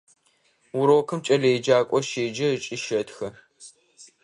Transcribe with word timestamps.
Урокым 0.79 1.19
кӏэлэеджакӏор 1.25 2.03
щеджэ 2.09 2.47
ыкӏи 2.55 2.77
щэтхэ. 2.83 3.27